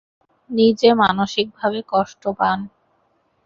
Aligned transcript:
নিজে 0.49 0.89
মানসিক 1.01 1.47
ভাবে 1.57 1.79
কষ্ট 1.91 2.23
পান। 2.39 2.59